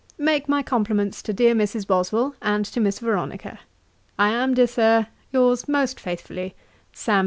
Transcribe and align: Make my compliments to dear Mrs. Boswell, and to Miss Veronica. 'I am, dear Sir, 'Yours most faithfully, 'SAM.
Make 0.17 0.49
my 0.49 0.63
compliments 0.63 1.21
to 1.21 1.31
dear 1.31 1.53
Mrs. 1.53 1.85
Boswell, 1.85 2.33
and 2.41 2.65
to 2.65 2.79
Miss 2.79 2.97
Veronica. 2.97 3.59
'I 4.17 4.29
am, 4.31 4.53
dear 4.55 4.65
Sir, 4.65 5.05
'Yours 5.31 5.67
most 5.67 5.99
faithfully, 5.99 6.55
'SAM. 6.91 7.19